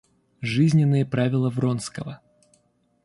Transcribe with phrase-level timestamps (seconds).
[0.41, 2.21] Жизненные правила Вронского.